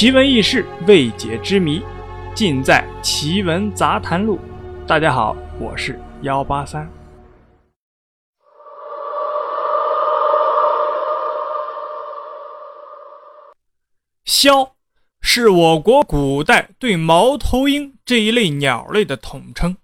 [0.00, 1.82] 奇闻异事、未解之谜，
[2.34, 4.38] 尽在《奇闻杂谈录》。
[4.86, 6.90] 大家好，我是幺八三。
[14.24, 14.70] 枭
[15.20, 19.76] 是我国古代对猫头鹰这一类鸟类的统称，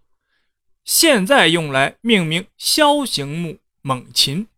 [0.83, 4.49] 现在用来命名枭形目猛禽。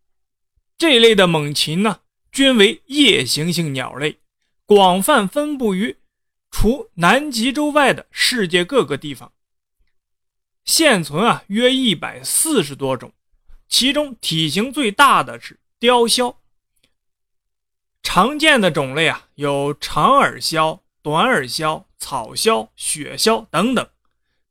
[0.77, 1.98] 这一类的猛禽呢，
[2.30, 4.18] 均为夜行性鸟类。
[4.68, 5.96] 广泛分布于
[6.50, 9.32] 除南极洲外的世界各个地方，
[10.66, 13.14] 现存啊约一百四十多种，
[13.66, 16.36] 其中体型最大的是雕鸮。
[18.02, 23.88] 常见的种类啊有长耳鸮、短耳鸮、草鸮、雪鸮等等。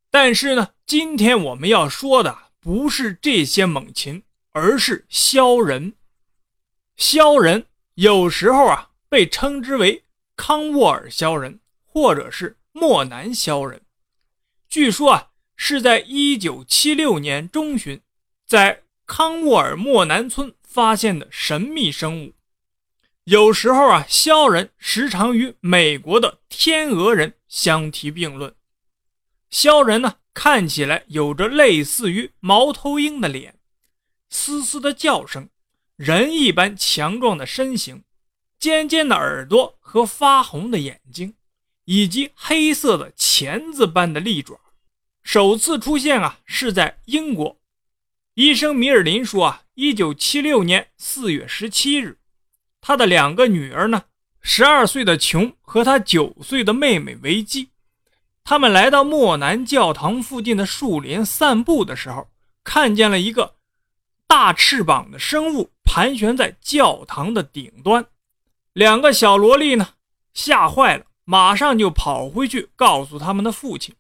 [0.10, 5.94] 但是呢，今天我们要说的不是这些猛禽，而是鸮人。
[6.98, 10.06] 枭人有时候啊被称之为。
[10.38, 13.82] 康沃尔肖人，或者是莫南肖人，
[14.70, 18.00] 据说啊是在一九七六年中旬，
[18.46, 22.34] 在康沃尔莫南村发现的神秘生物。
[23.24, 28.54] 有时候啊，肖人时常与美国的天鹅人相提并论。
[29.50, 33.56] 肖人呢，看起来有着类似于猫头鹰的脸，
[34.30, 35.50] 嘶嘶的叫声，
[35.96, 38.04] 人一般强壮的身形。
[38.60, 41.34] 尖尖的耳朵和发红的眼睛，
[41.86, 44.60] 以及黑色的钳子般的利爪，
[45.24, 47.58] 首次出现啊是在英国。
[48.34, 52.18] 医生米尔林说啊，一九七六年四月十七日，
[52.82, 54.04] 他的两个女儿呢，
[54.42, 57.70] 十二岁的琼和他九岁的妹妹维基，
[58.44, 62.28] 他们来到莫南教堂附近的树林散步的时候，
[62.64, 63.56] 看见了一个
[64.28, 68.06] 大翅膀的生物盘旋在教堂的顶端。
[68.78, 69.96] 两个小萝莉呢，
[70.36, 73.96] 吓坏了，马上就跑回去告诉他们的父亲。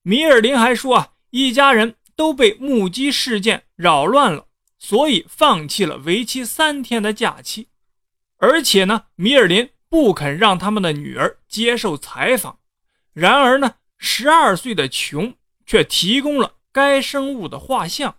[0.00, 4.46] 米尔林还说啊，一家人都被目击事件扰乱了，
[4.78, 7.68] 所以放弃了为期三天的假期。
[8.38, 12.60] 而且呢，米尔林不肯让他们的女儿接受采访。
[13.12, 15.34] 然而呢，十二岁的琼
[15.66, 18.16] 却提供了该生物的画像。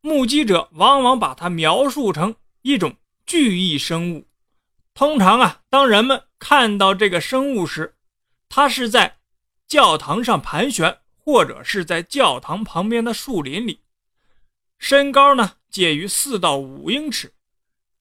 [0.00, 2.96] 目击者往往把它描述成一种
[3.26, 4.26] 巨异生物。
[4.96, 7.96] 通常啊，当人们看到这个生物时，
[8.48, 9.18] 它是在
[9.68, 13.82] 教堂上盘旋，或者是在教堂旁边的树林里。
[14.78, 17.34] 身高呢介于四到五英尺，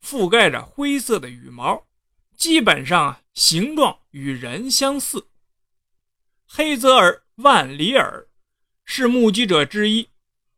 [0.02, 1.86] 覆盖着灰色的羽毛，
[2.38, 5.28] 基本上啊形状与人相似。
[6.48, 8.26] 黑泽尔·万里尔
[8.86, 10.08] 是目击者之一，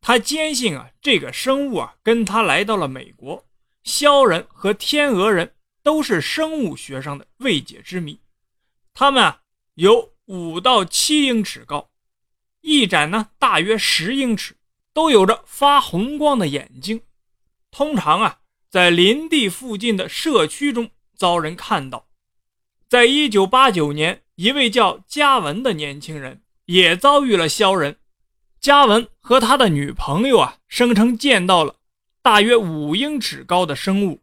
[0.01, 3.43] 他坚信啊这个生物啊跟他来到了美国。
[3.83, 5.55] 枭人和天鹅人。
[5.87, 8.19] 都是生物学上的未解之谜。
[8.93, 9.39] 它们啊
[9.75, 11.89] 有五到七英尺高，
[12.59, 14.57] 翼展呢大约十英尺，
[14.91, 17.03] 都有着发红光的眼睛。
[17.71, 18.39] 通常啊
[18.69, 22.09] 在林地附近的社区中遭人看到。
[22.89, 27.97] 在一九八九年，一位叫嘉文的年轻人也遭遇了枭人。
[28.59, 31.77] 嘉文和他的女朋友啊声称见到了
[32.21, 34.19] 大约五英尺高的生物，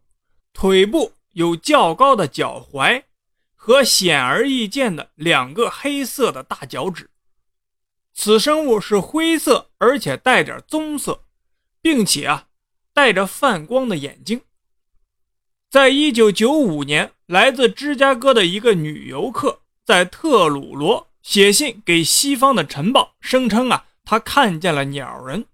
[0.53, 1.13] 腿部。
[1.35, 3.03] 有较高的脚踝
[3.53, 7.09] 和显而易见的两个黑色的大脚趾。
[8.13, 11.25] 此生物是灰色，而且带点棕色，
[11.81, 12.47] 并且啊，
[12.93, 14.41] 带着泛光的眼睛。
[15.69, 25.45] 在一九九五年，来自芝加哥的一个女游客在特鲁罗写信给西方的晨报，声称啊，她看见了鸟人，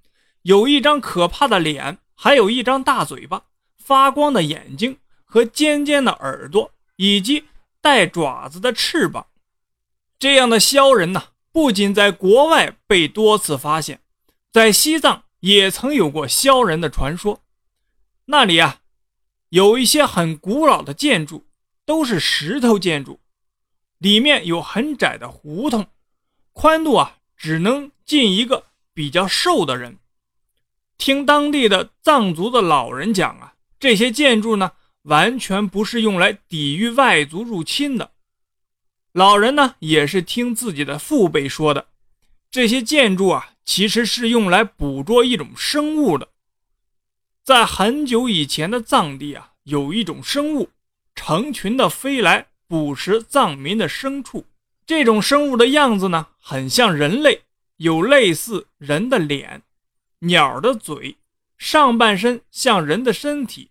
[0.44, 3.46] 有一张可怕的脸，还有一张大嘴巴，
[3.80, 5.00] 发光的眼睛。
[5.32, 7.46] 和尖尖的耳朵，以及
[7.80, 9.28] 带爪子的翅膀，
[10.20, 14.02] 这样的枭人呢，不仅在国外被多次发现，
[14.52, 17.42] 在西藏也曾有过枭人的传说。
[18.26, 18.82] 那里啊，
[19.48, 21.46] 有一些很古老的建筑，
[21.86, 23.22] 都是石头建筑，
[24.00, 25.88] 里面有很窄的胡同，
[26.52, 29.98] 宽度啊，只能进一个比较瘦的人。
[30.98, 34.74] 听当地的藏族的老人讲啊，这些建筑呢。
[35.04, 38.12] 完全不是用来抵御外族入侵的。
[39.14, 41.88] 老人呢，也是听自己的父辈说的，
[42.50, 46.30] 这些建筑啊，其实是用来捕捉一种生物的。
[47.44, 50.70] 在很久以前的藏地啊，有一种生物，
[51.16, 54.46] 成群的飞来捕食藏民的牲畜。
[54.86, 57.42] 这种生物的样子呢，很像人类，
[57.78, 59.64] 有类似人的脸、
[60.20, 61.18] 鸟的嘴，
[61.58, 63.71] 上半身像人的身体。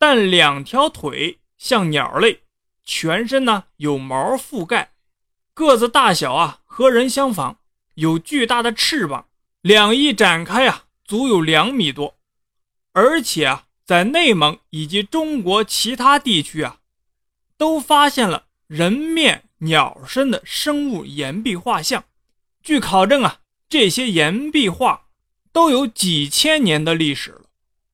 [0.00, 2.40] 但两条腿像鸟类，
[2.82, 4.92] 全身呢有毛覆盖，
[5.52, 7.56] 个子大小啊和人相仿，
[7.96, 9.26] 有巨大的翅膀，
[9.60, 12.16] 两翼展开啊足有两米多，
[12.92, 16.78] 而且啊在内蒙以及中国其他地区啊，
[17.58, 22.04] 都发现了人面鸟身的生物岩壁画像。
[22.62, 25.08] 据考证啊，这些岩壁画
[25.52, 27.42] 都有几千年的历史了，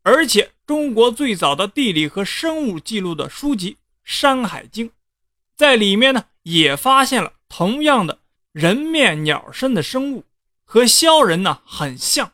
[0.03, 3.73] 而且中国最早的地理和生物记录的书籍。
[4.03, 4.89] 《山海经》
[5.57, 8.21] 在里面呢，也发现了同样的
[8.53, 10.25] 人面鸟身的生物，
[10.65, 12.33] 和鲛人呢很像。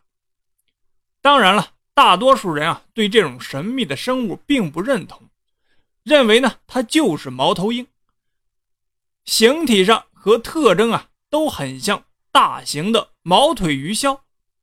[1.22, 5.30] 当然了，大多数人啊对这种神秘的生物并不认同，
[6.02, 7.86] 认为呢它就是猫头鹰，
[9.24, 14.20] 形体上和特征啊都很像大型的毛腿鱼鸮。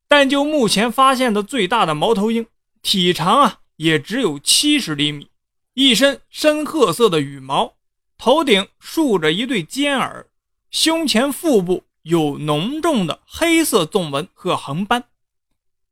[0.07, 2.45] 但就目前发现的最大的猫头鹰，
[2.81, 5.29] 体长啊也只有七十厘米。
[5.73, 7.77] 一身深褐色的羽毛，
[8.17, 10.27] 头顶竖着一对尖耳，
[10.71, 15.05] 胸前、腹部有浓重的黑色纵纹和横斑，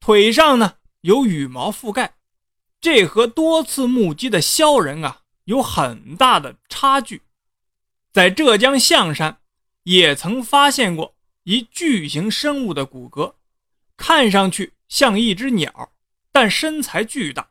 [0.02, 2.16] 腿上呢有羽毛覆盖，
[2.82, 7.22] 这和多次目击的鸮人啊有很大的差距。
[8.12, 9.40] 在浙江象山
[9.84, 13.36] 也曾发现过一巨型生物的骨骼，
[13.96, 15.92] 看上去像一只鸟，
[16.40, 17.50] 但身材巨大，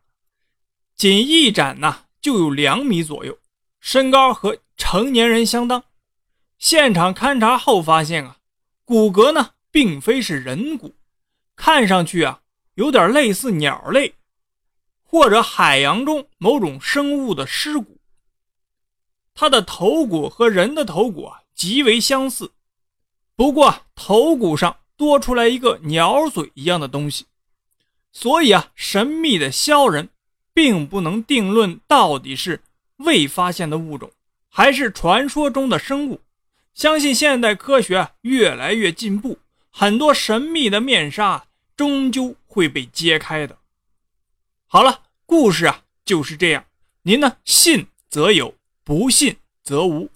[0.95, 2.05] 仅一展呢。
[2.21, 3.37] 就有两米左右，
[3.81, 5.83] 身高和成年人相当。
[6.57, 8.37] 现场勘查后发现啊，
[8.85, 10.95] 骨骼呢并非是人骨，
[11.57, 12.43] 看上去啊
[12.75, 14.15] 有点类似鸟类，
[15.03, 17.99] 或者海洋中某种生物的尸骨。
[19.35, 22.53] 它的头骨和人的头骨啊极为相似，
[23.35, 27.27] 不过头骨上多出来一个鸟嘴一样的东西，
[28.19, 30.09] 所以啊神秘的鸮人。
[30.57, 32.63] 并不能定论到底是
[32.97, 34.11] 未发现的物种，
[34.49, 36.23] 还是传说中的生物。
[36.73, 39.39] 相信现代科学越来越进步，
[39.71, 41.47] 很多神秘的面纱
[41.77, 43.59] 终究会被揭开的。
[44.67, 46.65] 好了，故事啊就是这样。
[47.03, 50.09] 您呢，信则有，不信则无。